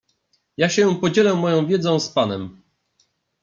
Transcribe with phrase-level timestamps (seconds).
[0.57, 2.61] "Ja się podzielę moją wiedzą z panem."